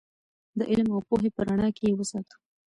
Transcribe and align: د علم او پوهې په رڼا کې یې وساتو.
د 0.57 0.59
علم 0.71 0.87
او 0.95 1.01
پوهې 1.07 1.29
په 1.35 1.41
رڼا 1.47 1.67
کې 1.75 1.83
یې 1.89 1.97
وساتو. 1.99 2.35